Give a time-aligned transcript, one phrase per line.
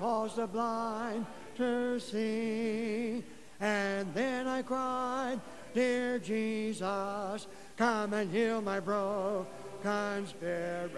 [0.00, 1.26] caused the blind
[1.56, 3.22] to see.
[3.60, 5.38] And then I cried,
[5.74, 7.46] Dear Jesus,
[7.76, 10.90] come and heal my broken spirit.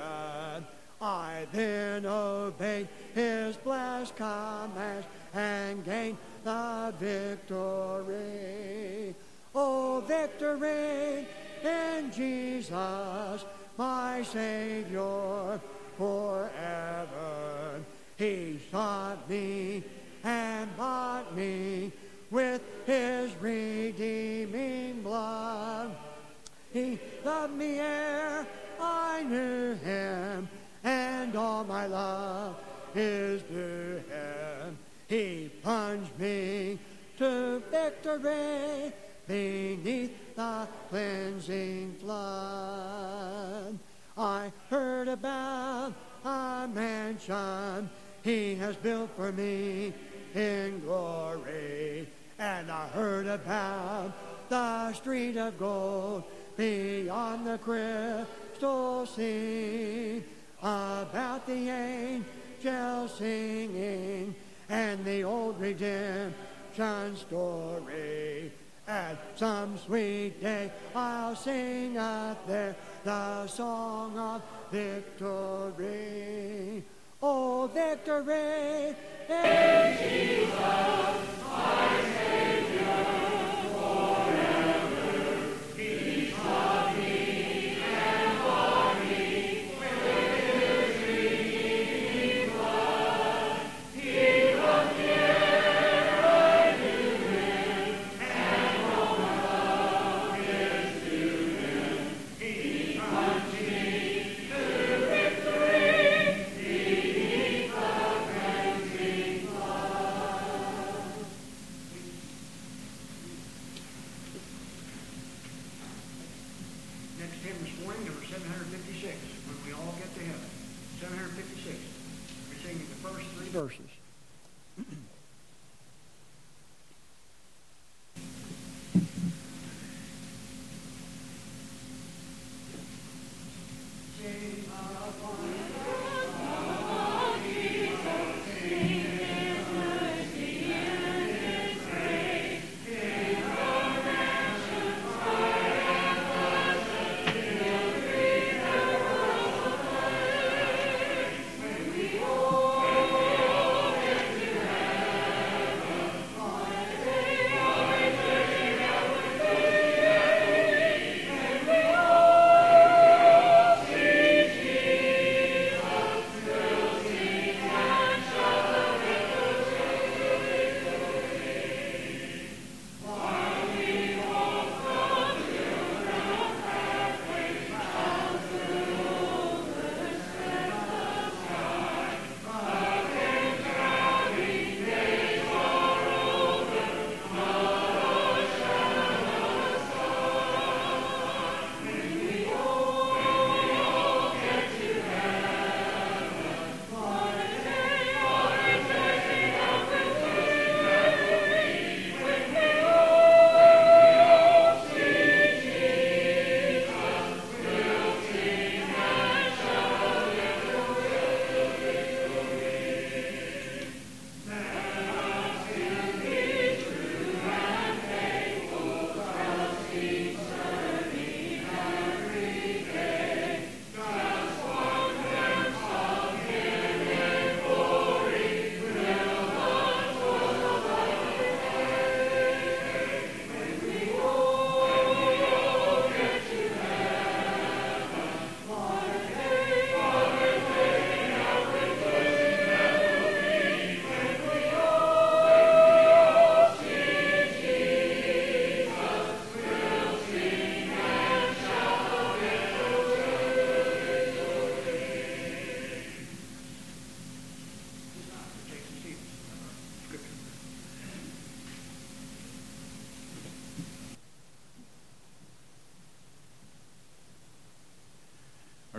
[1.01, 7.57] I then obeyed his blessed commands and gained the victory.
[9.53, 11.27] Oh, victory
[11.65, 13.45] in Jesus,
[13.77, 15.61] my Savior
[15.99, 17.32] forever.
[18.23, 19.83] He sought me
[20.23, 21.91] and bought me
[22.31, 25.97] with his redeeming blood.
[26.73, 28.47] He loved me ere
[28.81, 30.49] I knew him,
[30.85, 32.55] and all my love
[32.95, 34.79] is to him.
[35.09, 36.79] He plunged me
[37.19, 38.93] to victory
[39.27, 43.81] beneath the cleansing flood.
[44.17, 45.93] I heard about
[46.25, 47.91] a mansion
[48.23, 49.93] he has built for me
[50.35, 52.09] in glory.
[52.39, 54.13] And I heard about
[54.49, 56.25] the street of gold
[56.57, 60.23] beyond the crystal sea,
[60.61, 64.35] about the angels singing
[64.69, 68.53] and the old redemption story.
[68.87, 75.83] At some sweet day I'll sing up there the song of victory.
[77.25, 78.97] Oh, victory
[79.29, 82.52] in Jesus, my Savior.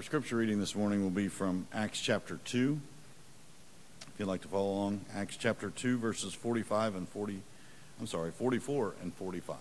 [0.04, 2.78] Scripture reading this morning will be from Acts chapter 2.
[4.02, 7.42] If you'd like to follow along, Acts chapter 2, verses 45 and 40,
[8.02, 9.56] I'm sorry, 44 and 45.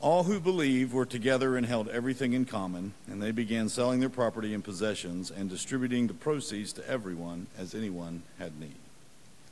[0.00, 4.10] All who believed were together and held everything in common, and they began selling their
[4.10, 8.76] property and possessions and distributing the proceeds to everyone as anyone had need.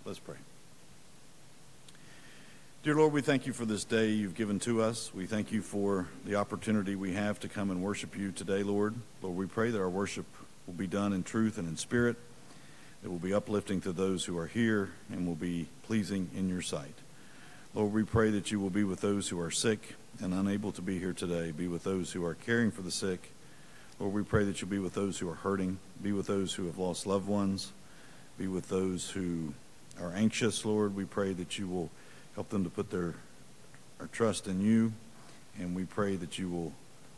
[0.04, 0.36] Let's pray.
[2.86, 5.12] Dear Lord, we thank you for this day you've given to us.
[5.12, 8.94] We thank you for the opportunity we have to come and worship you today, Lord.
[9.22, 10.24] Lord, we pray that our worship
[10.68, 12.14] will be done in truth and in spirit,
[13.02, 16.62] It will be uplifting to those who are here and will be pleasing in your
[16.62, 16.94] sight.
[17.74, 20.80] Lord, we pray that you will be with those who are sick and unable to
[20.80, 21.50] be here today.
[21.50, 23.32] Be with those who are caring for the sick.
[23.98, 25.78] Lord, we pray that you'll be with those who are hurting.
[26.00, 27.72] Be with those who have lost loved ones.
[28.38, 29.54] Be with those who
[30.00, 30.94] are anxious, Lord.
[30.94, 31.90] We pray that you will
[32.36, 33.14] help them to put their,
[33.98, 34.92] their trust in you.
[35.58, 36.72] And we pray that you will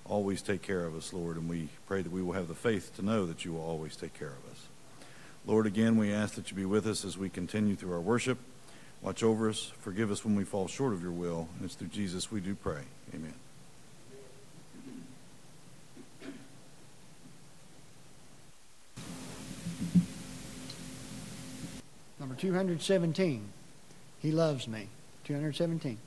[0.07, 1.37] always take care of us, Lord.
[1.37, 3.97] And we pray that we will have the faith to know that you will always
[3.97, 4.67] take care of us.
[5.45, 8.39] Lord, again, we ask that you be with us as we continue through our worship.
[9.03, 9.73] Watch over us.
[9.81, 11.49] Forgive us when we fall short of your will.
[11.57, 12.83] And it's through Jesus we do pray.
[13.13, 13.35] Amen.
[22.21, 23.49] Number 217.
[24.21, 24.89] He loves me.
[25.29, 25.99] 217.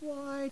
[0.00, 0.50] Why?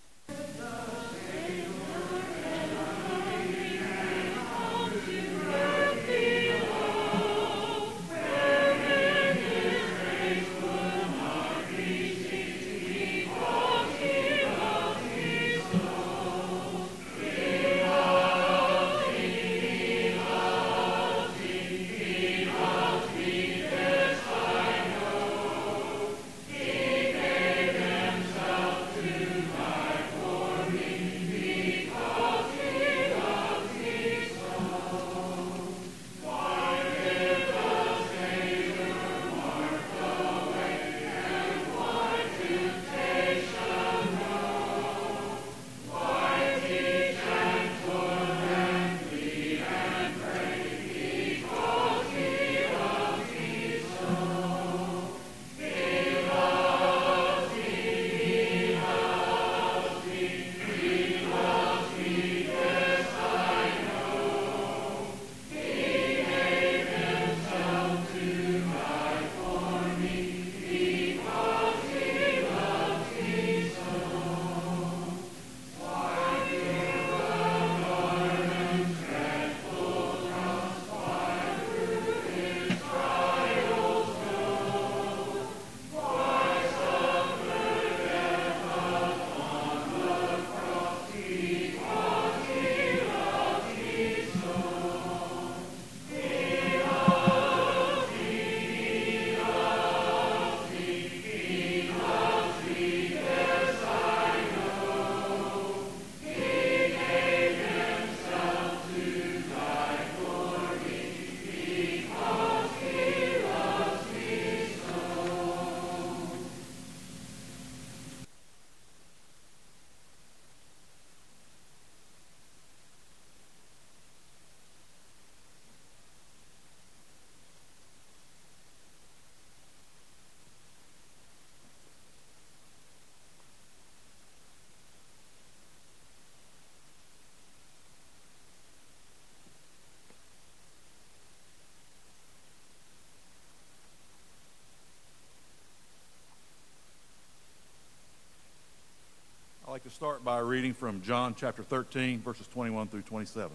[149.90, 153.50] To start by reading from John chapter 13, verses 21 through 27.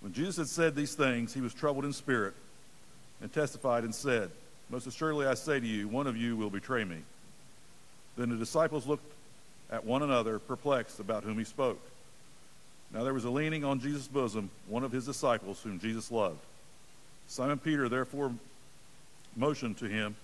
[0.00, 2.34] When Jesus had said these things, he was troubled in spirit
[3.22, 4.30] and testified and said,
[4.68, 6.98] Most assuredly I say to you, one of you will betray me.
[8.18, 9.10] Then the disciples looked
[9.70, 11.80] at one another, perplexed about whom he spoke.
[12.92, 16.40] Now there was a leaning on Jesus' bosom, one of his disciples whom Jesus loved.
[17.26, 18.32] Simon Peter therefore
[19.34, 20.14] motioned to him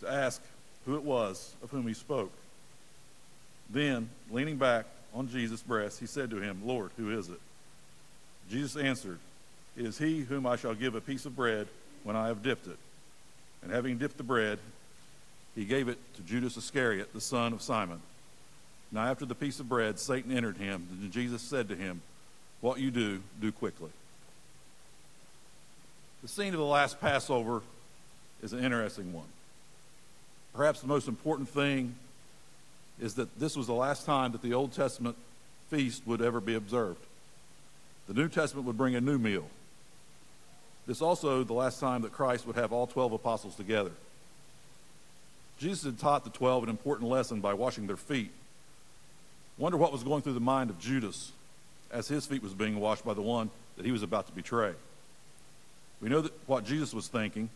[0.00, 0.40] to ask
[0.86, 2.32] who it was of whom he spoke.
[3.72, 7.40] Then, leaning back on Jesus' breast, he said to him, Lord, who is it?
[8.50, 9.18] Jesus answered,
[9.76, 11.68] It is he whom I shall give a piece of bread
[12.02, 12.78] when I have dipped it.
[13.62, 14.58] And having dipped the bread,
[15.54, 18.00] he gave it to Judas Iscariot, the son of Simon.
[18.92, 22.00] Now, after the piece of bread, Satan entered him, and Jesus said to him,
[22.60, 23.90] What you do, do quickly.
[26.22, 27.62] The scene of the last Passover
[28.42, 29.28] is an interesting one.
[30.54, 31.94] Perhaps the most important thing
[33.00, 35.16] is that this was the last time that the Old Testament
[35.70, 37.00] feast would ever be observed.
[38.08, 39.48] The New Testament would bring a new meal.
[40.86, 43.92] This is also the last time that Christ would have all 12 apostles together.
[45.58, 48.30] Jesus had taught the 12 an important lesson by washing their feet.
[49.58, 51.32] Wonder what was going through the mind of Judas
[51.92, 54.72] as his feet was being washed by the one that he was about to betray.
[56.00, 57.50] We know that what Jesus was thinking.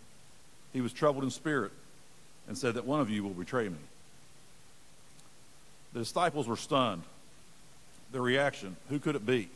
[0.73, 1.73] He was troubled in spirit
[2.47, 3.79] and said that one of you will betray me.
[5.95, 7.03] The disciples were stunned.
[8.13, 9.49] Their reaction, who could it be?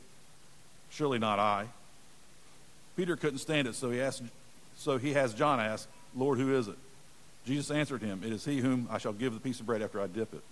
[0.90, 1.66] Surely not I.
[2.96, 4.22] Peter couldn't stand it, so he asked
[4.78, 6.76] so he has John ask, Lord, who is it?
[7.44, 10.00] Jesus answered him, It is he whom I shall give the piece of bread after
[10.00, 10.42] I dip it.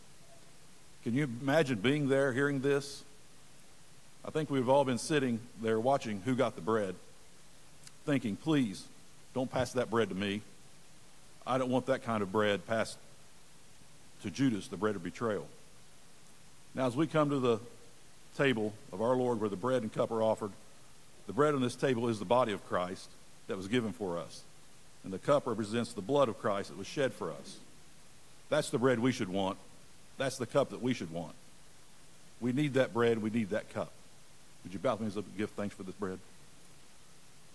[1.04, 3.04] Can you imagine being there, hearing this?
[4.24, 6.96] I think we've all been sitting there watching who got the bread,
[8.04, 8.84] thinking, please,
[9.32, 10.42] don't pass that bread to me.
[11.46, 12.98] I don't want that kind of bread passed
[14.22, 15.46] to Judas, the bread of betrayal.
[16.76, 17.58] Now, as we come to the
[18.36, 20.52] table of our Lord where the bread and cup are offered,
[21.26, 23.08] the bread on this table is the body of Christ
[23.48, 24.42] that was given for us.
[25.02, 27.56] And the cup represents the blood of Christ that was shed for us.
[28.50, 29.56] That's the bread we should want.
[30.18, 31.34] That's the cup that we should want.
[32.42, 33.22] We need that bread.
[33.22, 33.90] We need that cup.
[34.62, 36.18] Would you bow with me as I give thanks for this bread?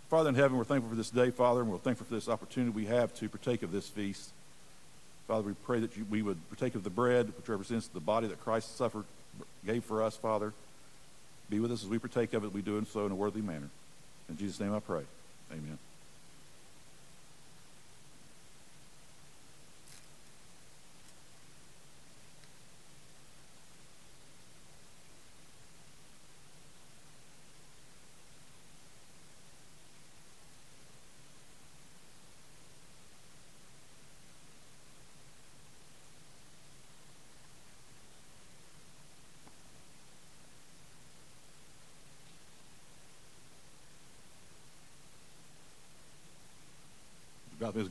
[0.09, 2.71] Father in heaven, we're thankful for this day, Father, and we're thankful for this opportunity
[2.71, 4.31] we have to partake of this feast.
[5.31, 8.27] Father, we pray that you, we would partake of the bread, which represents the body
[8.27, 9.05] that Christ suffered,
[9.65, 10.51] gave for us, Father.
[11.49, 12.51] Be with us as we partake of it.
[12.51, 13.69] We do so in a worthy manner.
[14.27, 15.03] In Jesus' name I pray.
[15.49, 15.77] Amen.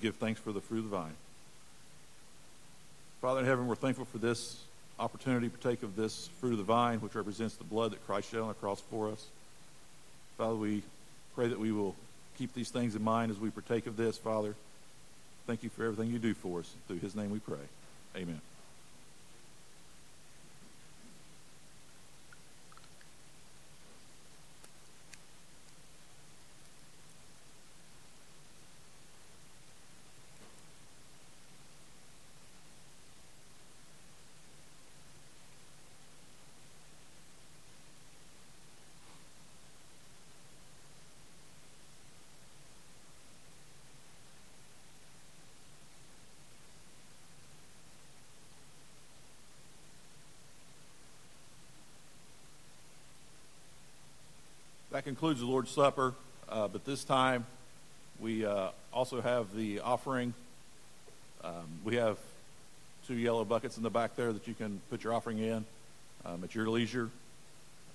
[0.01, 1.15] Give thanks for the fruit of the vine.
[3.21, 4.63] Father in heaven, we're thankful for this
[4.99, 8.31] opportunity to partake of this fruit of the vine, which represents the blood that Christ
[8.31, 9.27] shed on the cross for us.
[10.39, 10.83] Father, we
[11.35, 11.95] pray that we will
[12.39, 14.55] keep these things in mind as we partake of this, Father.
[15.47, 16.73] Thank you for everything you do for us.
[16.87, 17.59] Through his name we pray.
[18.17, 18.41] Amen.
[54.91, 56.15] That concludes the Lord's Supper,
[56.49, 57.45] uh, but this time
[58.21, 60.35] we uh, also have the offering.
[61.43, 62.17] Um, we have
[63.09, 65.65] two yellow buckets in the back there that you can put your offering in
[66.25, 67.11] um, at your leisure.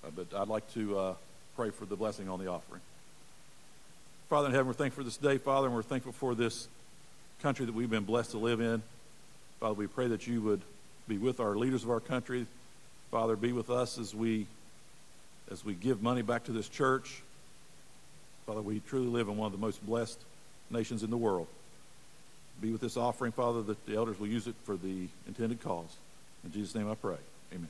[0.04, 1.14] Uh, but I'd like to uh,
[1.56, 2.82] pray for the blessing on the offering.
[4.30, 6.68] Father in heaven, we're thankful for this day, Father, and we're thankful for this
[7.42, 8.84] country that we've been blessed to live in.
[9.62, 10.62] Father, we pray that you would
[11.08, 12.46] be with our leaders of our country.
[13.10, 14.48] Father, be with us as we
[15.52, 17.22] as we give money back to this church.
[18.46, 20.20] Father, we truly live in one of the most blessed
[20.70, 21.48] nations in the world.
[22.62, 25.96] Be with this offering, Father, that the elders will use it for the intended cause.
[26.44, 27.18] In Jesus' name I pray.
[27.54, 27.68] Amen.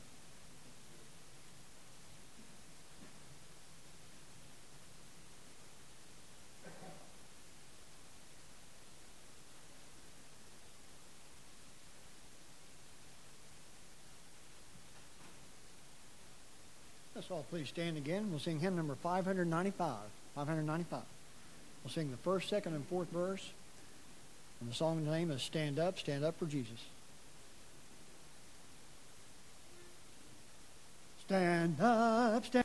[17.36, 18.27] All please stand again.
[18.30, 19.98] We'll sing hymn number 595.
[20.36, 21.01] 595.
[21.84, 23.51] We'll sing the first, second, and fourth verse.
[24.62, 26.80] And the song name is Stand Up, Stand Up for Jesus.
[31.25, 32.64] Stand up, stand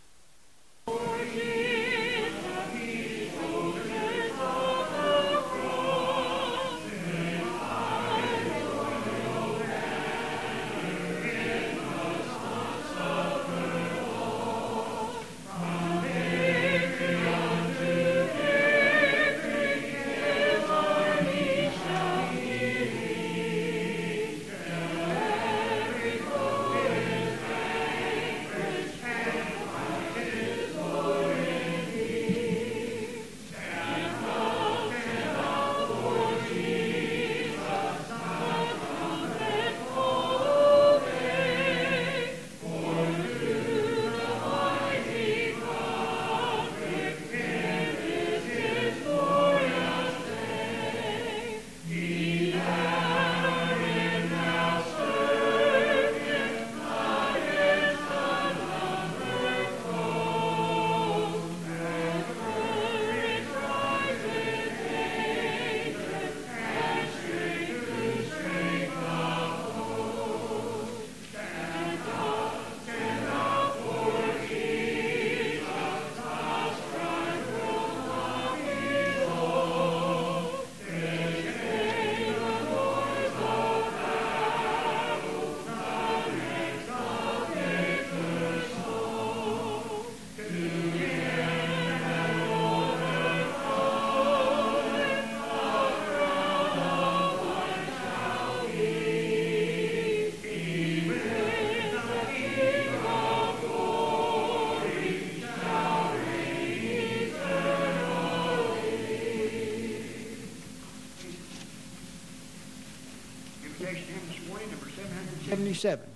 [115.61, 116.07] 77.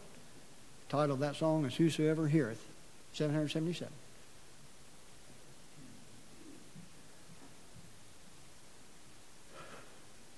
[0.88, 2.64] Title of that song is Whosoever Heareth.
[3.12, 3.92] 777.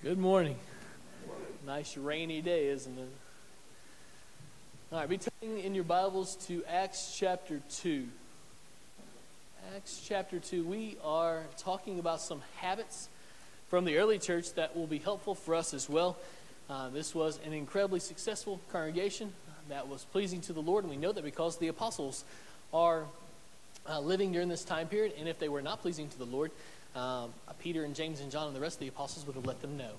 [0.02, 0.56] Good morning.
[1.64, 3.08] Nice rainy day, isn't it?
[4.90, 8.08] All right, be turning in your Bibles to Acts chapter 2.
[9.76, 10.64] Acts chapter 2.
[10.64, 13.08] We are talking about some habits
[13.68, 16.16] from the early church that will be helpful for us as well.
[16.68, 19.32] Uh, this was an incredibly successful congregation
[19.68, 22.24] that was pleasing to the Lord, and we know that because the apostles
[22.74, 23.04] are
[23.88, 26.50] uh, living during this time period, and if they were not pleasing to the Lord,
[26.96, 29.60] um, Peter and James and John and the rest of the apostles would have let
[29.60, 29.92] them know.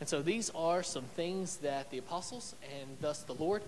[0.00, 3.62] And so these are some things that the apostles and thus the Lord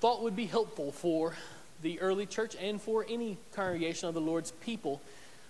[0.00, 1.34] thought would be helpful for
[1.82, 5.00] the early church and for any congregation of the Lord's people.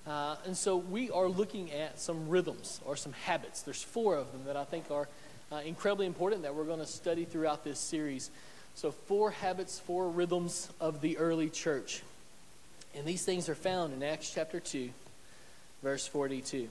[0.06, 3.62] Uh, and so we are looking at some rhythms or some habits.
[3.62, 5.08] There's four of them that I think are
[5.52, 8.30] uh, incredibly important that we're going to study throughout this series.
[8.74, 12.02] So, four habits, four rhythms of the early church.
[12.94, 14.90] And these things are found in Acts chapter 2,
[15.82, 16.68] verse 42.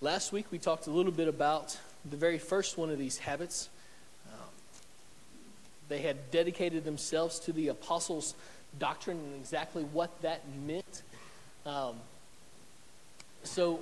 [0.00, 3.68] Last week we talked a little bit about the very first one of these habits.
[4.32, 4.48] Um,
[5.88, 8.34] they had dedicated themselves to the apostles'
[8.78, 11.02] doctrine and exactly what that meant.
[11.66, 11.96] Um,
[13.42, 13.80] so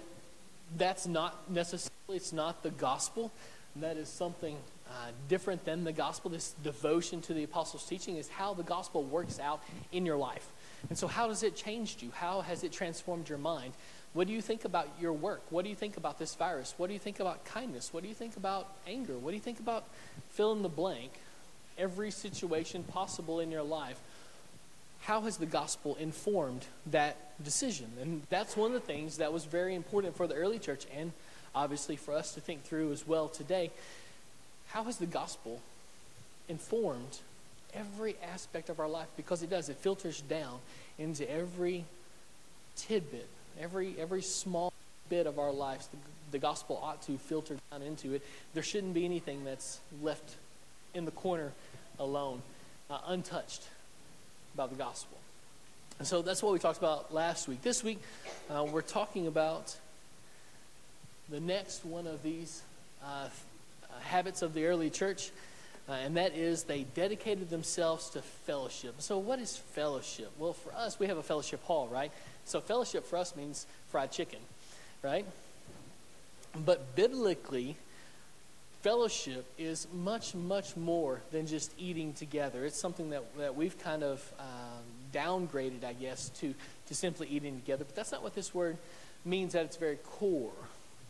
[0.76, 3.30] that's not necessarily, it's not the gospel.
[3.80, 4.56] That is something
[4.88, 6.30] uh, different than the gospel.
[6.30, 9.62] This devotion to the apostles' teaching is how the gospel works out
[9.92, 10.48] in your life.
[10.88, 12.10] And so, how has it changed you?
[12.10, 13.74] How has it transformed your mind?
[14.14, 15.42] What do you think about your work?
[15.50, 16.74] What do you think about this virus?
[16.78, 17.92] What do you think about kindness?
[17.92, 19.18] What do you think about anger?
[19.18, 19.84] What do you think about
[20.30, 21.12] fill in the blank?
[21.76, 24.00] Every situation possible in your life.
[25.00, 27.92] How has the gospel informed that decision?
[28.00, 31.12] And that's one of the things that was very important for the early church and
[31.56, 33.72] obviously for us to think through as well today.
[34.68, 35.60] How has the gospel
[36.48, 37.18] informed
[37.74, 39.08] every aspect of our life?
[39.16, 40.60] Because it does, it filters down
[40.98, 41.84] into every
[42.76, 43.28] tidbit
[43.60, 44.72] Every, every small
[45.08, 45.96] bit of our lives, the,
[46.32, 48.22] the gospel ought to filter down into it.
[48.52, 50.36] There shouldn't be anything that's left
[50.94, 51.52] in the corner
[51.98, 52.42] alone,
[52.90, 53.62] uh, untouched
[54.54, 55.16] by the gospel.
[55.98, 57.62] And so that's what we talked about last week.
[57.62, 57.98] This week,
[58.50, 59.74] uh, we're talking about
[61.28, 62.62] the next one of these
[63.04, 63.28] uh,
[64.02, 65.30] habits of the early church,
[65.88, 68.94] uh, and that is they dedicated themselves to fellowship.
[68.98, 70.30] So, what is fellowship?
[70.38, 72.12] Well, for us, we have a fellowship hall, right?
[72.46, 74.38] So fellowship for us means fried chicken,
[75.02, 75.26] right?
[76.64, 77.76] But biblically,
[78.82, 82.64] fellowship is much, much more than just eating together.
[82.64, 86.54] It's something that, that we've kind of um, downgraded, I guess, to,
[86.86, 87.84] to simply eating together.
[87.84, 88.78] But that's not what this word
[89.24, 90.52] means at its very core.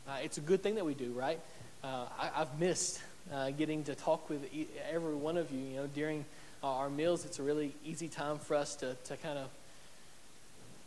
[0.08, 1.40] Uh, it's a good thing that we do, right?
[1.82, 3.00] Uh, I, have missed
[3.32, 4.48] uh, getting to talk with
[4.88, 5.58] every one of you.
[5.58, 6.24] You know, during
[6.62, 9.48] our meals, it's a really easy time for us to, to kind of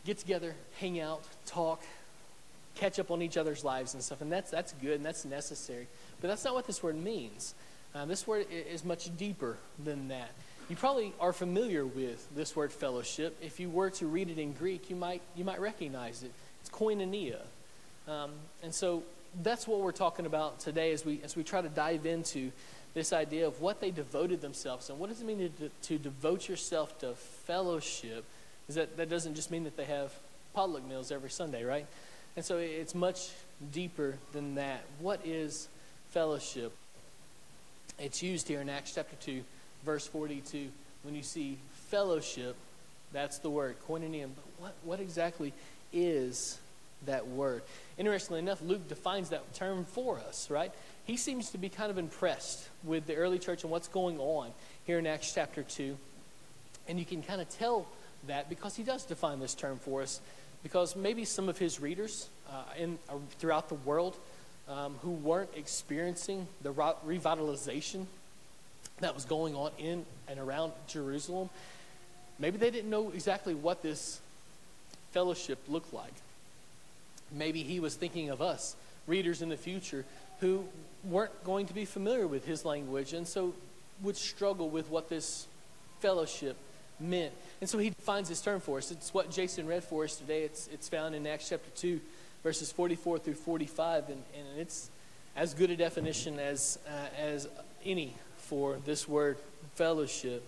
[0.05, 1.83] get together, hang out, talk,
[2.75, 4.21] catch up on each other's lives and stuff.
[4.21, 5.87] And that's, that's good and that's necessary.
[6.21, 7.53] But that's not what this word means.
[7.93, 10.29] Uh, this word is much deeper than that.
[10.69, 13.35] You probably are familiar with this word fellowship.
[13.41, 16.31] If you were to read it in Greek, you might, you might recognize it.
[16.61, 17.39] It's koinonia.
[18.09, 18.31] Um,
[18.63, 19.03] and so
[19.43, 22.51] that's what we're talking about today as we, as we try to dive into
[22.95, 26.49] this idea of what they devoted themselves and what does it mean to, to devote
[26.49, 28.25] yourself to fellowship
[28.67, 30.11] is that that doesn't just mean that they have
[30.55, 31.85] potluck meals every Sunday, right?
[32.35, 33.29] And so it's much
[33.71, 34.81] deeper than that.
[34.99, 35.67] What is
[36.09, 36.71] fellowship?
[37.99, 39.43] It's used here in Acts chapter 2,
[39.85, 40.69] verse 42.
[41.03, 41.57] When you see
[41.89, 42.55] fellowship,
[43.11, 44.29] that's the word, koinonia.
[44.35, 45.53] But what, what exactly
[45.91, 46.57] is
[47.05, 47.61] that word?
[47.97, 50.71] Interestingly enough, Luke defines that term for us, right?
[51.05, 54.51] He seems to be kind of impressed with the early church and what's going on
[54.85, 55.97] here in Acts chapter 2.
[56.87, 57.87] And you can kind of tell
[58.27, 60.21] that because he does define this term for us.
[60.61, 64.17] Because maybe some of his readers uh, in, uh, throughout the world
[64.67, 68.05] um, who weren't experiencing the revitalization
[68.99, 71.49] that was going on in and around Jerusalem,
[72.37, 74.19] maybe they didn't know exactly what this
[75.11, 76.13] fellowship looked like.
[77.31, 78.75] Maybe he was thinking of us,
[79.07, 80.05] readers in the future,
[80.39, 80.65] who
[81.03, 83.53] weren't going to be familiar with his language and so
[84.01, 85.47] would struggle with what this
[85.99, 86.57] fellowship
[86.99, 87.33] meant.
[87.61, 88.91] And so he defines this term for us.
[88.91, 90.43] It's what Jason read for us today.
[90.43, 91.99] It's, it's found in Acts chapter 2,
[92.43, 94.09] verses 44 through 45.
[94.09, 94.89] And, and it's
[95.35, 97.47] as good a definition as, uh, as
[97.85, 99.37] any for this word
[99.75, 100.43] fellowship.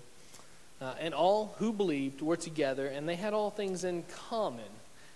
[0.82, 4.66] Uh, and all who believed were together, and they had all things in common.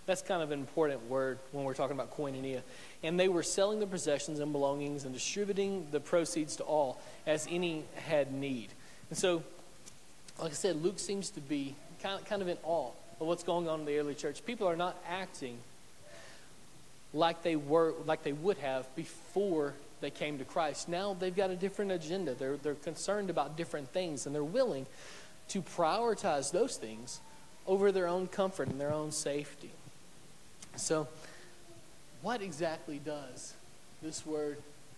[0.06, 2.62] That's kind of an important word when we're talking about koinonia.
[3.02, 7.48] And they were selling their possessions and belongings and distributing the proceeds to all as
[7.50, 8.70] any had need.
[9.10, 9.44] And so,
[10.40, 13.44] like I said, Luke seems to be kind of, kind of in awe of what's
[13.44, 14.46] going on in the early church.
[14.46, 15.58] People are not acting
[17.14, 20.88] like they were, like they would have before they came to Christ.
[20.88, 22.36] Now they've got a different agenda.
[22.36, 24.86] They're, they're concerned about different things, and they're willing
[25.50, 27.22] to prioritize those things
[27.66, 29.72] over their own comfort and their own safety.
[30.78, 31.08] So,
[32.22, 33.54] what exactly does
[34.02, 34.58] this word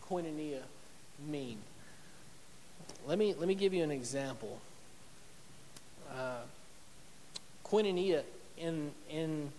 [0.09, 0.61] koinonia
[1.27, 1.57] mean?
[3.05, 4.59] Let me, let me give you an example.
[6.11, 6.41] Uh,
[7.65, 8.23] koinonia
[8.57, 9.51] in, in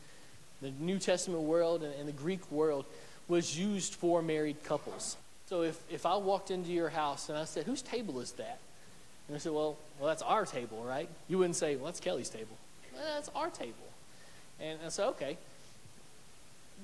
[0.61, 2.85] the New Testament world and in the Greek world
[3.29, 5.17] was used for married couples.
[5.49, 8.59] So if, if I walked into your house and I said, whose table is that?
[9.29, 11.09] And I said, well, well, that's our table, right?
[11.29, 12.57] You wouldn't say, well, that's Kelly's table.
[12.95, 13.75] Well, that's our table.
[14.61, 15.37] And I said, okay.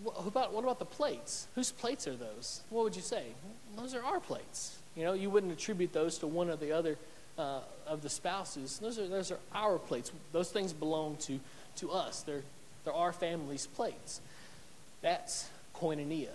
[0.02, 1.46] What about, what about the plates?
[1.54, 2.62] Whose plates are those?
[2.70, 3.24] What would you say?
[3.76, 4.78] those are our plates.
[4.96, 6.96] You know, you wouldn't attribute those to one or the other
[7.38, 8.78] uh, of the spouses.
[8.78, 10.12] Those are, those are our plates.
[10.32, 11.40] Those things belong to,
[11.76, 12.22] to us.
[12.22, 12.42] They're,
[12.84, 14.20] they're our family's plates.
[15.02, 16.28] That's koinonia.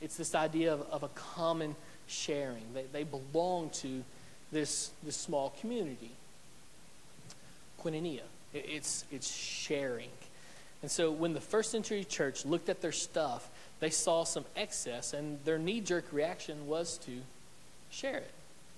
[0.00, 1.74] It's this idea of, of a common
[2.06, 2.62] sharing.
[2.74, 4.04] They, they belong to
[4.50, 6.10] this, this small community.
[7.82, 8.22] Koinonia.
[8.52, 10.10] It, it's, it's sharing.
[10.82, 13.48] And so when the first century church looked at their stuff,
[13.80, 17.12] they saw some excess, and their knee jerk reaction was to
[17.90, 18.30] share it,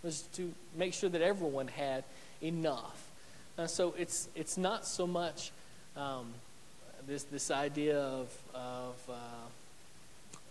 [0.02, 2.04] was to make sure that everyone had
[2.42, 3.08] enough.
[3.66, 5.50] So it's, it's not so much
[5.96, 6.26] um,
[7.06, 9.14] this, this idea of, of uh,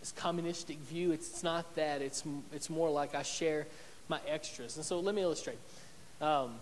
[0.00, 1.12] this communistic view.
[1.12, 2.02] It's, it's not that.
[2.02, 3.66] It's, it's more like I share
[4.08, 4.76] my extras.
[4.76, 5.58] And so let me illustrate.
[6.20, 6.54] Um,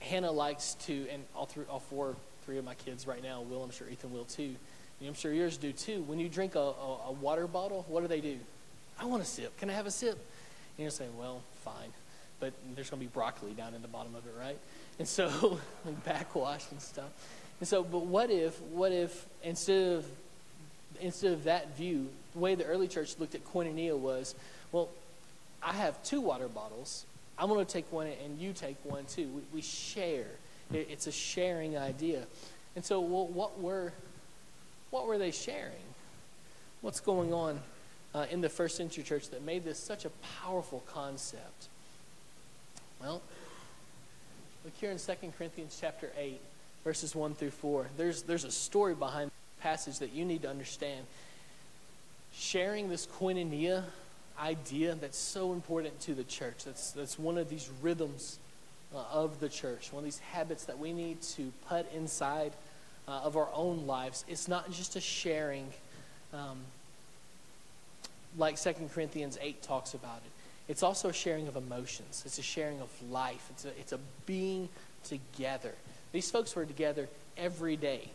[0.00, 2.14] Hannah likes to, and all, three, all four,
[2.44, 4.54] three of my kids right now will, I'm sure Ethan will too.
[5.04, 6.02] I'm sure yours do too.
[6.02, 8.38] When you drink a, a, a water bottle, what do they do?
[8.98, 9.56] I want a sip.
[9.58, 10.18] Can I have a sip?
[10.78, 11.92] And you say, well, fine.
[12.40, 14.58] But there's going to be broccoli down in the bottom of it, right?
[14.98, 15.58] And so,
[16.04, 17.10] backwash and stuff.
[17.60, 20.06] And so, but what if, what if instead of,
[21.00, 24.34] instead of that view, the way the early church looked at koinonia was,
[24.72, 24.88] well,
[25.62, 27.04] I have two water bottles.
[27.38, 29.28] I'm going to take one and you take one too.
[29.28, 30.26] We, we share.
[30.74, 32.24] It, it's a sharing idea.
[32.76, 33.92] And so, well, what were,
[34.90, 35.72] what were they sharing?
[36.80, 37.60] What's going on
[38.14, 40.10] uh, in the first century church that made this such a
[40.42, 41.68] powerful concept?
[43.00, 43.22] Well,
[44.64, 46.40] look here in 2 Corinthians chapter 8,
[46.82, 47.86] verses 1 through 4.
[47.96, 51.06] There's, there's a story behind the passage that you need to understand.
[52.32, 53.84] Sharing this koinonia
[54.40, 56.64] idea that's so important to the church.
[56.64, 58.38] That's, that's one of these rhythms
[58.94, 62.52] uh, of the church, one of these habits that we need to put inside
[63.08, 64.24] uh, of our own lives.
[64.28, 65.68] It's not just a sharing
[66.32, 66.58] um,
[68.36, 70.30] like 2 Corinthians 8 talks about it.
[70.66, 72.22] It's also a sharing of emotions.
[72.24, 73.46] It's a sharing of life.
[73.50, 74.68] It's a, it's a being
[75.04, 75.72] together.
[76.12, 78.08] These folks were together every day.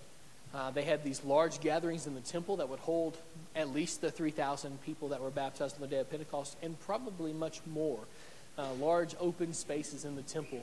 [0.54, 3.18] Uh, they had these large gatherings in the temple that would hold
[3.56, 7.34] at least the 3,000 people that were baptized on the day of Pentecost, and probably
[7.34, 8.00] much more.
[8.60, 10.62] Uh, large open spaces in the temple.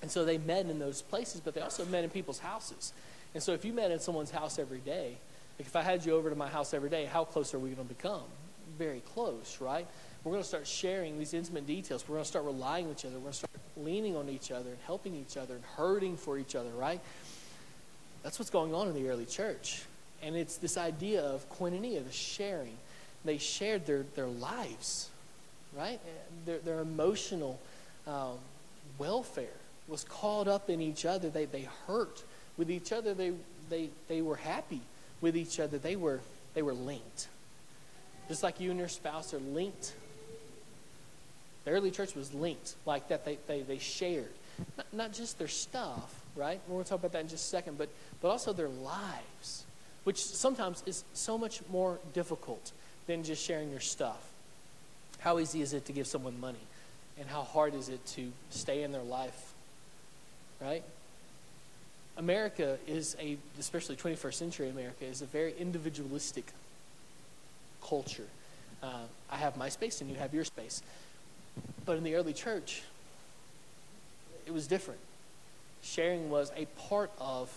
[0.00, 2.94] And so they met in those places, but they also met in people's houses.
[3.34, 5.18] And so if you met in someone's house every day,
[5.58, 7.68] like if I had you over to my house every day, how close are we
[7.68, 8.22] going to become?
[8.78, 9.86] Very close, right?
[10.24, 12.08] We're going to start sharing these intimate details.
[12.08, 13.16] We're going to start relying on each other.
[13.16, 16.38] We're going to start leaning on each other and helping each other and hurting for
[16.38, 17.00] each other, right?
[18.22, 19.82] That's what's going on in the early church.
[20.22, 22.78] And it's this idea of koinonia, the sharing.
[23.22, 25.10] They shared their, their lives,
[25.76, 26.00] right?
[26.46, 27.58] Their, their emotional
[28.06, 28.38] um,
[28.98, 29.48] welfare
[29.88, 31.28] was caught up in each other.
[31.28, 32.22] They, they hurt
[32.56, 33.14] with each other.
[33.14, 33.32] They,
[33.68, 34.80] they, they were happy
[35.20, 35.78] with each other.
[35.78, 36.20] They were,
[36.54, 37.28] they were linked.
[38.28, 39.94] Just like you and your spouse are linked.
[41.64, 43.24] The early church was linked like that.
[43.24, 44.32] They, they, they shared.
[44.76, 46.60] Not, not just their stuff, right?
[46.66, 47.88] We're going to talk about that in just a second, but,
[48.20, 49.64] but also their lives,
[50.04, 52.72] which sometimes is so much more difficult
[53.06, 54.31] than just sharing your stuff.
[55.22, 56.58] How easy is it to give someone money?
[57.18, 59.52] And how hard is it to stay in their life,
[60.60, 60.82] right?
[62.16, 66.46] America is a, especially 21st century America, is a very individualistic
[67.86, 68.26] culture.
[68.82, 70.82] Uh, I have my space and you have your space.
[71.84, 72.82] But in the early church,
[74.46, 75.00] it was different
[75.82, 77.52] sharing was a part of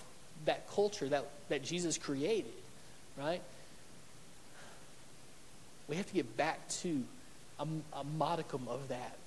[0.45, 2.51] that culture that, that Jesus created,
[3.17, 3.41] right?
[5.87, 7.03] We have to get back to
[7.59, 9.17] a, a modicum of that.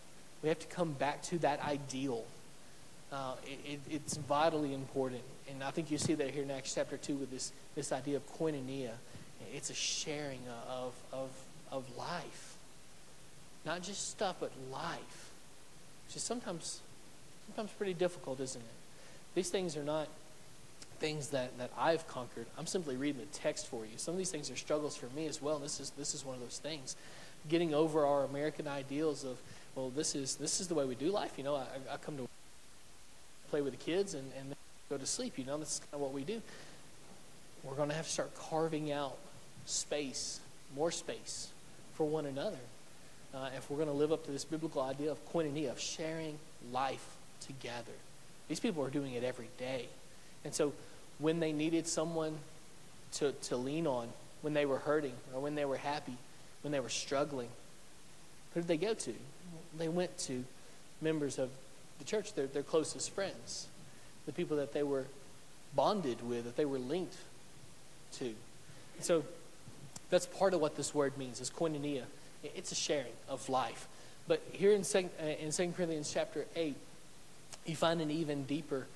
[0.43, 2.25] We have to come back to that ideal.
[3.12, 5.23] Uh, it, it, it's vitally important.
[5.51, 8.17] And I think you see that here in Acts chapter 2 with this, this idea
[8.17, 8.93] of koinonia.
[9.55, 11.31] It's a sharing of, of,
[11.73, 12.57] of life.
[13.64, 15.31] Not just stuff, but life.
[16.07, 16.81] which is sometimes,
[17.47, 18.67] sometimes pretty difficult, isn't it?
[19.35, 20.09] These things are not
[21.01, 22.47] things that, that I've conquered.
[22.59, 23.93] I'm simply reading the text for you.
[23.97, 26.35] Some of these things are struggles for me as well, this is, this is one
[26.35, 26.97] of those things.
[27.48, 29.38] Getting over our American ideals of,
[29.74, 31.33] well, this is, this is the way we do life.
[31.37, 32.29] You know, I, I come to
[33.51, 34.55] play with the kids and, and
[34.90, 35.38] go to sleep.
[35.38, 36.40] You know, that's kind of what we do.
[37.64, 39.16] We're going to have to start carving out
[39.66, 40.40] space,
[40.77, 41.48] more space
[41.94, 42.59] for one another.
[43.35, 46.38] Uh, if we're going to live up to this biblical idea of koinonia, of sharing
[46.72, 47.05] life
[47.40, 47.92] together.
[48.48, 49.87] These people are doing it every day.
[50.44, 50.72] And so
[51.18, 52.38] when they needed someone
[53.14, 54.09] to, to lean on,
[54.40, 56.16] when they were hurting or when they were happy,
[56.62, 57.49] when they were struggling,
[58.55, 59.14] who did they go to?
[59.77, 60.44] They went to
[61.01, 61.51] members of
[61.99, 63.66] the church, their, their closest friends,
[64.27, 65.07] the people that they were
[65.75, 67.16] bonded with, that they were linked
[68.14, 68.25] to.
[68.25, 69.25] And so
[70.11, 72.05] that's part of what this word means, is koinonia.
[72.42, 73.88] It's a sharing of life.
[74.27, 76.77] But here in 2, uh, in 2 Corinthians chapter 8,
[77.66, 78.87] you find an even deeper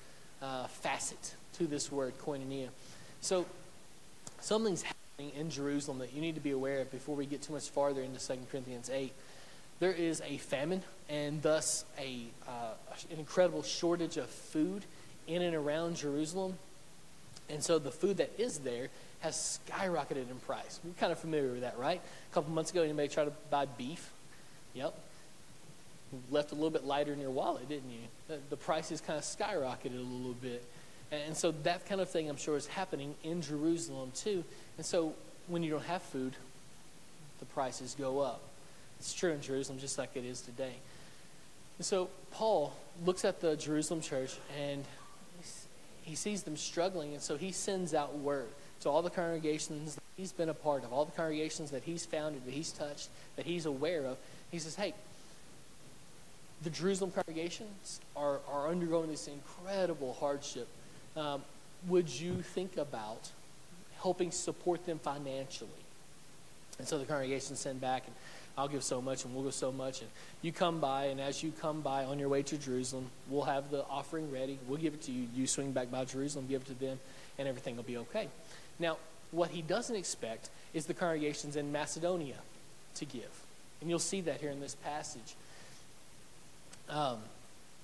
[0.41, 2.69] uh, facet to this word, koinonia.
[3.21, 3.45] So
[4.41, 7.53] something's happening in Jerusalem that you need to be aware of before we get too
[7.53, 9.13] much farther into 2 Corinthians 8.
[9.79, 12.73] There is a famine and thus a, uh,
[13.11, 14.83] an incredible shortage of food
[15.27, 16.57] in and around Jerusalem.
[17.49, 20.79] And so the food that is there has skyrocketed in price.
[20.83, 22.01] We're kind of familiar with that, right?
[22.31, 24.11] A couple months ago, anybody tried to buy beef?
[24.73, 24.93] Yep.
[26.29, 27.99] Left a little bit lighter in your wallet, didn't you?
[28.27, 30.63] The, the prices kind of skyrocketed a little bit.
[31.11, 34.43] And so that kind of thing, I'm sure, is happening in Jerusalem too.
[34.77, 35.13] And so
[35.47, 36.33] when you don't have food,
[37.39, 38.41] the prices go up.
[38.99, 40.73] It's true in Jerusalem just like it is today.
[41.77, 42.73] And so Paul
[43.05, 44.85] looks at the Jerusalem church and
[46.03, 48.49] he sees them struggling, and so he sends out word
[48.81, 52.05] to all the congregations that he's been a part of, all the congregations that he's
[52.05, 53.07] founded, that he's touched,
[53.37, 54.17] that he's aware of.
[54.51, 54.93] He says, hey,
[56.61, 60.67] the Jerusalem congregations are, are undergoing this incredible hardship.
[61.15, 61.41] Um,
[61.87, 63.29] would you think about
[64.03, 65.71] helping support them financially?
[66.77, 68.15] And so the congregation send back, and
[68.57, 70.01] I'll give so much, and we'll give so much.
[70.01, 70.09] And
[70.41, 73.71] you come by, and as you come by on your way to Jerusalem, we'll have
[73.71, 74.59] the offering ready.
[74.67, 75.27] We'll give it to you.
[75.35, 76.99] You swing back by Jerusalem, give it to them,
[77.39, 78.27] and everything will be okay.
[78.77, 78.97] Now,
[79.31, 82.37] what he doesn't expect is the congregations in Macedonia
[82.95, 83.41] to give.
[83.81, 85.35] And you'll see that here in this passage.
[86.89, 87.17] Um,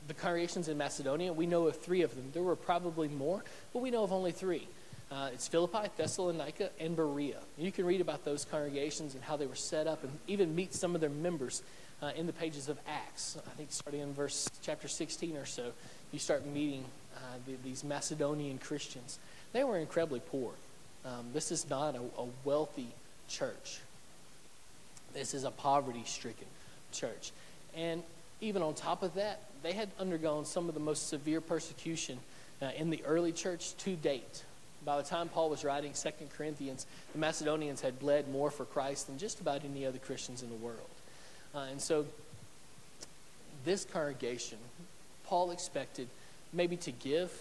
[0.08, 2.30] the congregations in Macedonia, we know of three of them.
[2.34, 4.68] There were probably more, but we know of only three.
[5.12, 7.40] Uh, it's Philippi, Thessalonica, and Berea.
[7.58, 10.76] You can read about those congregations and how they were set up and even meet
[10.76, 11.64] some of their members
[12.04, 13.36] uh, in the pages of Acts.
[13.46, 15.72] I think starting in verse chapter 16 or so,
[16.12, 19.18] you start meeting uh, the, these Macedonian Christians.
[19.52, 20.52] They were incredibly poor.
[21.04, 22.90] Um, this is not a, a wealthy
[23.28, 23.80] church.
[25.16, 26.48] This is a poverty stricken
[26.92, 27.32] church.
[27.76, 28.04] And
[28.42, 32.20] even on top of that, they had undergone some of the most severe persecution
[32.62, 34.44] uh, in the early church to date.
[34.86, 39.08] By the time Paul was writing Second Corinthians, the Macedonians had bled more for Christ
[39.08, 40.80] than just about any other Christians in the world.
[41.54, 42.06] Uh, and so,
[43.66, 44.58] this congregation,
[45.26, 46.08] Paul expected
[46.54, 47.32] maybe to give,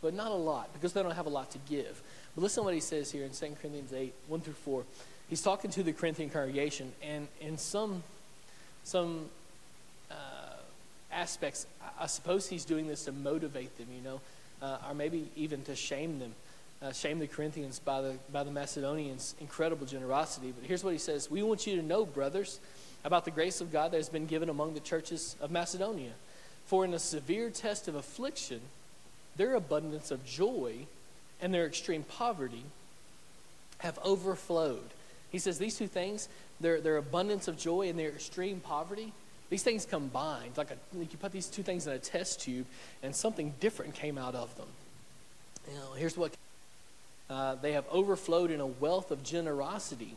[0.00, 2.00] but not a lot because they don't have a lot to give.
[2.34, 4.84] But listen to what he says here in 2 Corinthians 8 1 through 4.
[5.28, 8.02] He's talking to the Corinthian congregation, and in some,
[8.84, 9.26] some
[10.10, 10.14] uh,
[11.12, 11.66] aspects,
[12.00, 14.20] I suppose he's doing this to motivate them, you know,
[14.62, 16.34] uh, or maybe even to shame them
[16.82, 20.52] uh, shame the Corinthians by the, by the Macedonians' incredible generosity.
[20.56, 22.60] But here's what he says We want you to know, brothers,
[23.04, 26.12] about the grace of God that has been given among the churches of Macedonia.
[26.66, 28.60] For in a severe test of affliction,
[29.36, 30.86] their abundance of joy
[31.40, 32.64] and their extreme poverty
[33.78, 34.90] have overflowed.
[35.30, 36.28] He says these two things,
[36.60, 39.12] their, their abundance of joy and their extreme poverty,
[39.50, 42.66] these things combined, like, a, like you put these two things in a test tube,
[43.02, 44.66] and something different came out of them.
[45.70, 46.32] You know, here's what
[47.30, 50.16] uh, they have overflowed in a wealth of generosity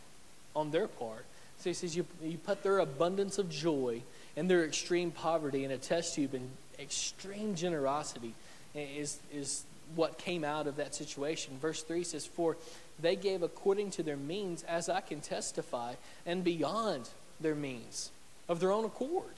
[0.56, 1.26] on their part.
[1.60, 4.02] So he says, you, you put their abundance of joy
[4.36, 8.34] and their extreme poverty in a test tube, and extreme generosity
[8.74, 9.64] is, is
[9.96, 11.58] what came out of that situation.
[11.62, 12.58] Verse 3 says, For
[13.00, 15.94] they gave according to their means, as I can testify,
[16.26, 18.12] and beyond their means,
[18.48, 19.36] of their own accord.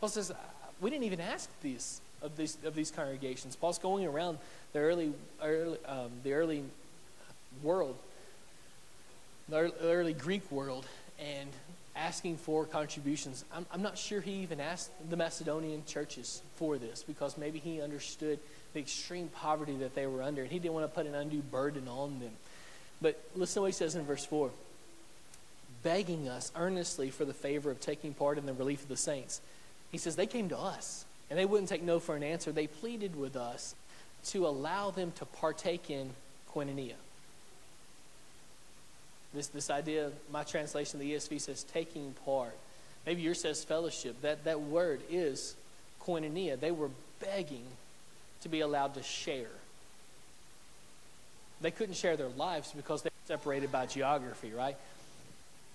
[0.00, 0.32] Paul says,
[0.80, 3.54] We didn't even ask these of these of these congregations.
[3.56, 4.38] Paul's going around
[4.72, 6.64] the early, early um, the early
[7.62, 7.96] world,
[9.48, 10.86] the early Greek world,
[11.18, 11.48] and
[11.96, 13.44] asking for contributions.
[13.52, 17.80] I'm, I'm not sure he even asked the Macedonian churches for this because maybe he
[17.80, 18.38] understood
[18.72, 21.42] the extreme poverty that they were under and he didn't want to put an undue
[21.42, 22.30] burden on them.
[23.02, 24.50] But listen to what he says in verse 4
[25.82, 29.40] begging us earnestly for the favor of taking part in the relief of the saints.
[29.92, 31.04] He says, They came to us.
[31.30, 32.52] And they wouldn't take no for an answer.
[32.52, 33.74] They pleaded with us
[34.26, 36.10] to allow them to partake in
[36.54, 36.94] koinonia.
[39.34, 42.56] This, this idea, my translation of the ESV says taking part.
[43.06, 44.20] Maybe yours says fellowship.
[44.22, 45.54] That, that word is
[46.02, 46.58] koinonia.
[46.58, 47.64] They were begging
[48.42, 49.50] to be allowed to share.
[51.60, 54.76] They couldn't share their lives because they were separated by geography, right?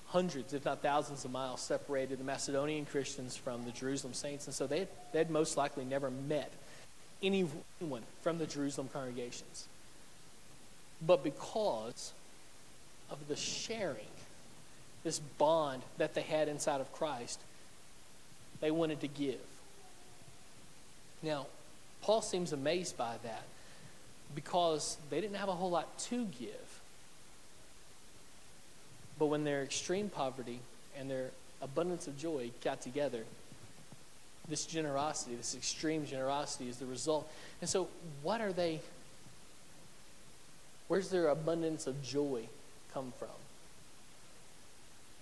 [0.07, 4.45] Hundreds, if not thousands of miles separated the Macedonian Christians from the Jerusalem saints.
[4.45, 6.51] And so they they'd most likely never met
[7.21, 9.67] anyone from the Jerusalem congregations.
[11.05, 12.13] But because
[13.13, 14.05] of the sharing,
[15.03, 17.39] this bond that they had inside of Christ,
[18.59, 19.39] they wanted to give.
[21.21, 21.45] Now,
[22.01, 23.43] Paul seems amazed by that
[24.35, 26.81] because they didn't have a whole lot to give.
[29.19, 30.59] But when their extreme poverty
[30.97, 31.29] and their
[31.61, 33.23] abundance of joy got together,
[34.49, 37.31] this generosity, this extreme generosity is the result.
[37.61, 37.87] And so,
[38.21, 38.81] what are they?
[40.89, 42.47] Where's their abundance of joy
[42.93, 43.29] come from?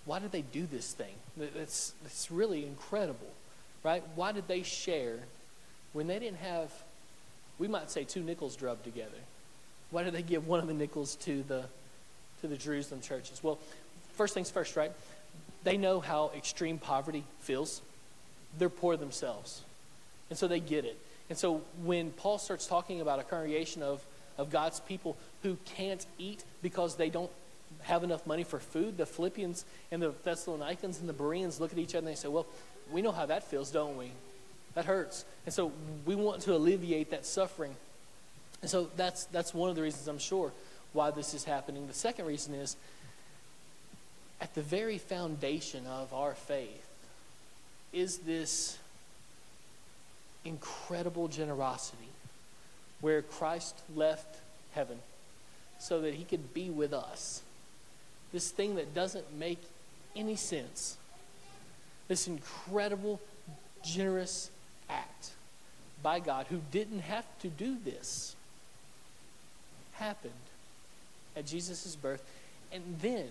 [0.04, 1.14] Why did they do this thing?
[1.38, 3.30] It's, it's really incredible,
[3.84, 4.02] right?
[4.14, 5.18] Why did they share
[5.92, 6.72] when they didn't have,
[7.58, 9.10] we might say, two nickels drubbed together?
[9.90, 11.64] Why did they give one of the nickels to the,
[12.40, 13.40] to the Jerusalem churches?
[13.42, 13.58] Well,
[14.14, 14.92] first things first, right?
[15.64, 17.80] They know how extreme poverty feels.
[18.58, 19.62] They're poor themselves.
[20.30, 20.98] And so they get it.
[21.28, 24.04] And so when Paul starts talking about a congregation of,
[24.36, 27.30] of God's people who can't eat because they don't
[27.82, 31.78] have enough money for food, the Philippians and the Thessalonians and the Bereans look at
[31.78, 32.46] each other and they say, Well,
[32.90, 34.12] we know how that feels, don't we?
[34.74, 35.24] That hurts.
[35.46, 35.72] And so
[36.06, 37.74] we want to alleviate that suffering.
[38.60, 40.52] And so that's, that's one of the reasons I'm sure
[40.92, 41.86] why this is happening.
[41.86, 42.76] The second reason is
[44.40, 46.86] at the very foundation of our faith
[47.92, 48.78] is this
[50.44, 52.08] incredible generosity
[53.00, 54.36] where Christ left
[54.72, 54.98] heaven
[55.78, 57.42] so that he could be with us.
[58.32, 59.60] This thing that doesn't make
[60.16, 60.96] any sense.
[62.08, 63.20] This incredible,
[63.82, 64.50] generous
[64.88, 65.30] act
[66.02, 68.34] by God who didn't have to do this
[69.94, 70.32] happened
[71.36, 72.22] at Jesus' birth.
[72.72, 73.28] And then,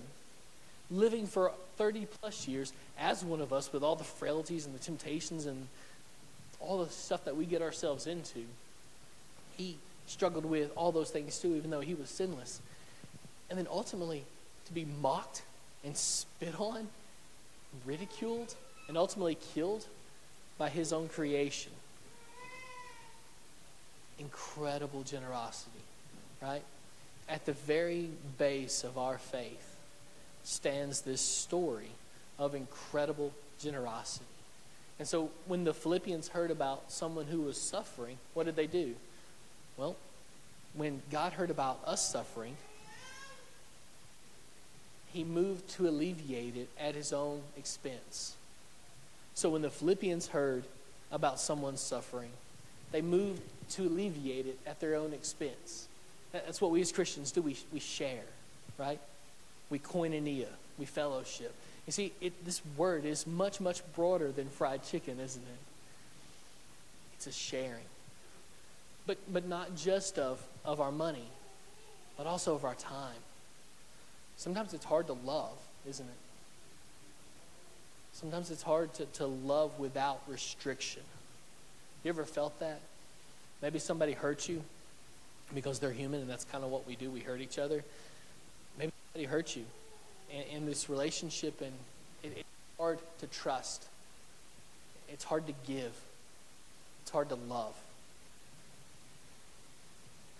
[0.90, 4.80] living for 30 plus years as one of us with all the frailties and the
[4.80, 5.68] temptations and
[6.60, 8.46] all the stuff that we get ourselves into,
[9.58, 12.62] he struggled with all those things too, even though he was sinless.
[13.50, 14.24] And then ultimately,
[14.72, 15.42] to be mocked
[15.84, 16.88] and spit on,
[17.86, 18.56] ridiculed,
[18.88, 19.86] and ultimately killed
[20.58, 21.72] by his own creation.
[24.20, 25.80] Incredible generosity,
[26.42, 26.64] right?
[27.28, 29.76] At the very base of our faith
[30.44, 31.90] stands this story
[32.40, 34.26] of incredible generosity.
[35.00, 38.96] And so when the Philippians heard about someone who was suffering, what did they do?
[39.78, 39.96] Well,
[40.76, 42.56] when God heard about us suffering,
[45.14, 48.36] he moved to alleviate it at his own expense.
[49.34, 50.64] So when the Philippians heard
[51.12, 52.32] about someone's suffering,
[52.92, 55.88] they moved to alleviate it at their own expense.
[56.32, 57.42] That's what we as Christians do.
[57.42, 58.24] We, we share,
[58.78, 59.00] right?
[59.70, 61.54] We koinonia, we fellowship.
[61.88, 65.60] You see, it, this word is much, much broader than fried chicken, isn't it?
[67.16, 67.84] It's a sharing.
[69.08, 71.26] But, but not just of, of our money,
[72.18, 73.16] but also of our time.
[74.42, 75.56] Sometimes it's hard to love,
[75.88, 76.18] isn't it?
[78.12, 81.04] Sometimes it's hard to, to love without restriction.
[82.04, 82.80] You ever felt that?
[83.62, 84.64] Maybe somebody hurt you
[85.54, 87.12] because they're human and that's kind of what we do.
[87.12, 87.84] We hurt each other.
[88.80, 89.64] Maybe somebody hurt you
[90.52, 91.74] in, this relationship and
[92.24, 93.86] it, it's hard to trust.
[95.08, 95.94] It's hard to give.
[97.04, 97.76] It's hard to love.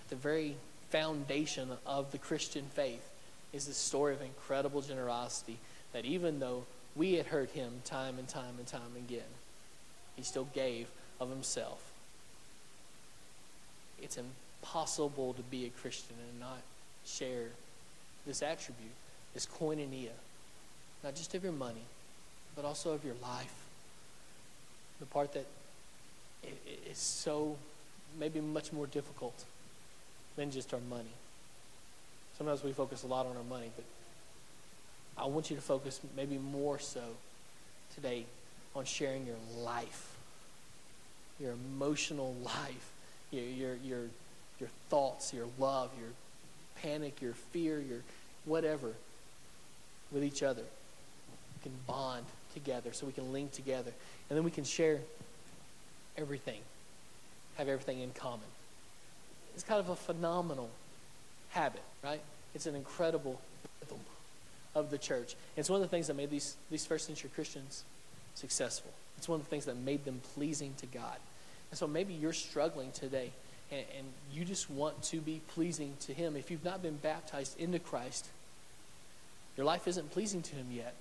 [0.04, 0.56] At the very
[0.90, 3.11] foundation of the Christian faith
[3.54, 5.58] is the story of incredible generosity
[5.94, 9.22] that even though we had hurt him time and time and time again,
[10.16, 10.88] he still gave
[11.20, 11.92] of himself.
[14.02, 16.62] It's impossible to be a Christian and not
[17.06, 17.48] share
[18.26, 18.92] this attribute,
[19.34, 20.12] this koinonia,
[21.04, 21.84] not just of your money,
[22.56, 23.54] but also of your life.
[25.00, 25.46] The part that
[26.90, 27.58] is so
[28.20, 29.46] maybe much more difficult
[30.36, 31.14] than just our money.
[32.38, 33.86] Sometimes we focus a lot on our money, but
[35.18, 37.04] I want you to focus maybe more so
[37.96, 38.26] today
[38.76, 40.16] on sharing your life,
[41.40, 42.92] your emotional life,
[43.32, 44.02] your, your, your,
[44.60, 46.10] your thoughts, your love, your
[46.82, 48.00] panic, your fear, your
[48.46, 48.94] whatever
[50.12, 50.64] with each other.
[50.64, 53.92] We can bond together so we can link together.
[54.30, 55.00] And then we can share
[56.18, 56.62] everything,
[57.58, 58.40] have everything in common.
[59.54, 60.70] It's kind of a phenomenal
[61.52, 62.22] habit, right?
[62.56, 63.40] It's an incredible
[63.82, 64.00] rhythm
[64.76, 65.36] of the church.
[65.56, 67.84] It's one of the things that made these, these first century Christians
[68.36, 68.92] successful.
[69.18, 71.18] It's one of the things that made them pleasing to God.
[71.70, 73.32] And so maybe you're struggling today
[73.72, 76.36] and, and you just want to be pleasing to Him.
[76.36, 78.28] If you've not been baptized into Christ,
[79.58, 80.94] your life isn't pleasing to Him yet.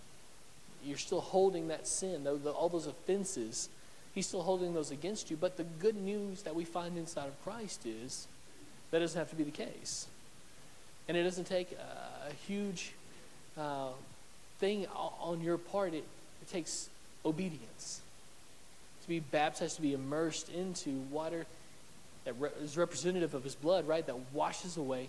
[0.85, 3.69] You're still holding that sin, all those offenses.
[4.15, 5.37] He's still holding those against you.
[5.37, 8.27] But the good news that we find inside of Christ is
[8.91, 10.07] that doesn't have to be the case.
[11.11, 12.93] And it doesn't take a, a huge
[13.59, 13.89] uh,
[14.61, 16.05] thing on your part, it,
[16.41, 16.89] it takes
[17.27, 18.01] obedience.
[19.03, 21.47] To be baptized, to be immersed into water
[22.25, 24.07] that re- is representative of his blood, right?
[24.07, 25.09] That washes away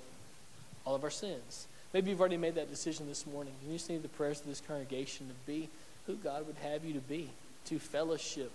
[0.85, 1.67] all of our sins.
[1.93, 3.53] Maybe you've already made that decision this morning.
[3.63, 5.69] You just need the prayers of this congregation to be
[6.07, 7.29] who God would have you to be,
[7.65, 8.51] to fellowship,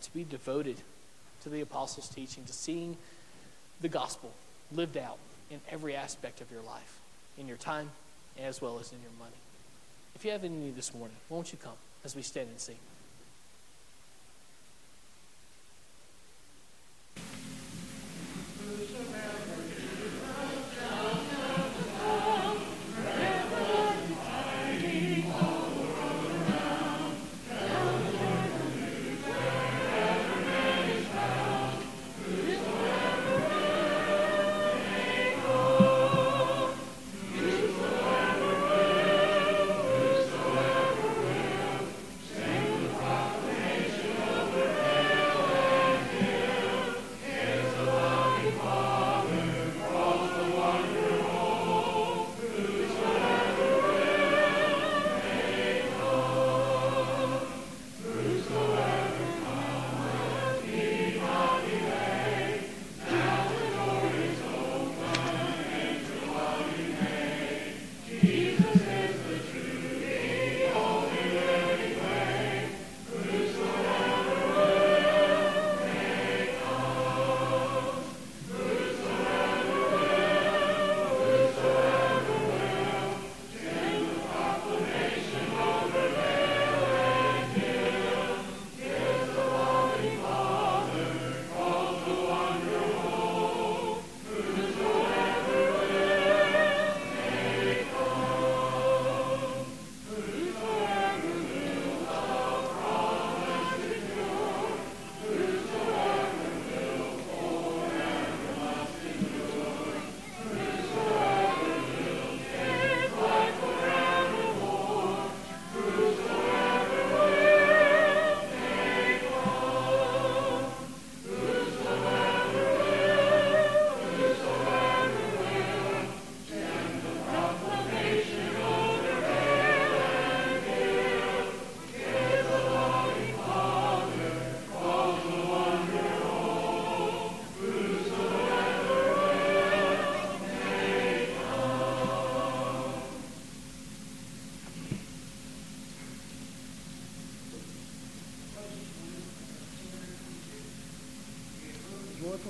[0.00, 0.78] to be devoted
[1.44, 2.96] to the apostles' teaching, to seeing
[3.80, 4.32] the gospel
[4.72, 5.18] lived out
[5.52, 6.98] in every aspect of your life,
[7.38, 7.90] in your time
[8.40, 9.36] as well as in your money.
[10.14, 12.76] If you have any this morning, won't you come as we stand and sing?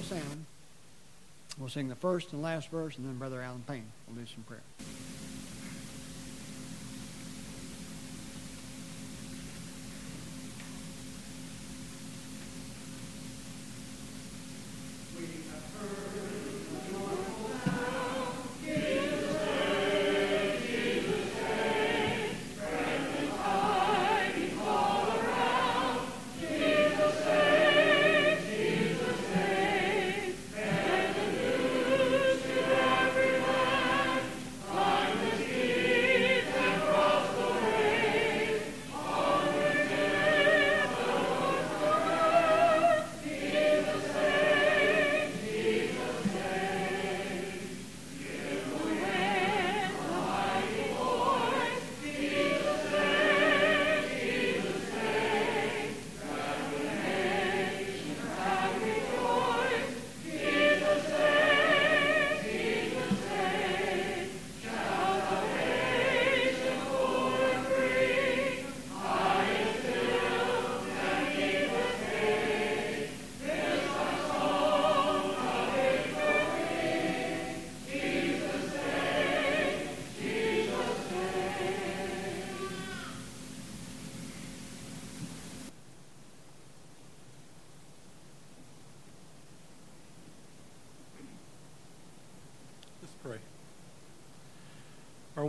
[0.03, 0.47] Sound.
[1.59, 4.43] We'll sing the first and last verse, and then Brother Alan Payne will do some
[4.45, 4.63] prayer.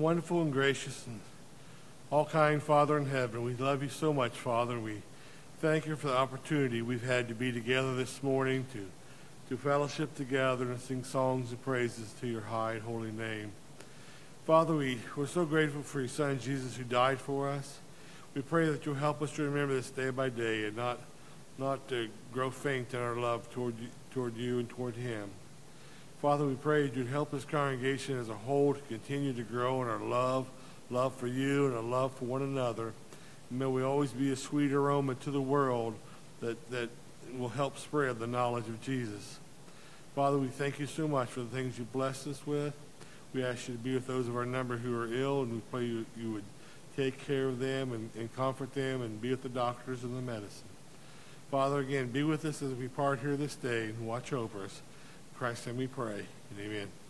[0.04, 1.18] Wonderful and gracious and
[2.12, 4.78] all kind Father in heaven, we love you so much, Father.
[4.78, 5.02] We
[5.62, 8.86] thank you for the opportunity we've had to be together this morning to,
[9.48, 13.54] to fellowship together and sing songs and praises to your high and holy name.
[14.46, 17.80] Father, we, we're so grateful for your Son, Jesus, who died for us.
[18.36, 21.00] We pray that you'll help us to remember this day by day and not,
[21.58, 23.76] not to grow faint in our love toward
[24.12, 25.30] toward you and toward him.
[26.24, 29.90] Father, we pray you'd help this congregation as a whole to continue to grow in
[29.90, 30.48] our love,
[30.90, 32.94] love for you and a love for one another.
[33.50, 35.96] And may we always be a sweet aroma to the world
[36.40, 36.88] that, that
[37.38, 39.38] will help spread the knowledge of Jesus.
[40.16, 42.74] Father, we thank you so much for the things you blessed us with.
[43.34, 45.62] We ask you to be with those of our number who are ill, and we
[45.72, 46.46] pray you, you would
[46.96, 50.22] take care of them and, and comfort them and be with the doctors and the
[50.22, 50.70] medicine.
[51.52, 54.82] Father, again, be with us as we part here this day and watch over us.
[55.44, 56.26] Christ's name we pray.
[56.52, 57.03] And amen.